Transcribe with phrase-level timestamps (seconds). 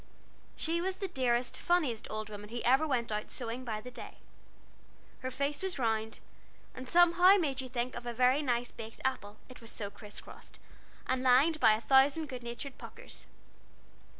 [0.55, 4.17] She was the dearest, funniest old woman who ever went out sewing by the day.
[5.19, 6.21] Her face was round,
[6.73, 10.19] and somehow made you think of a very nice baked apple, it was so criss
[10.19, 10.57] crossed,
[11.05, 13.27] and lined by a thousand good natured puckers.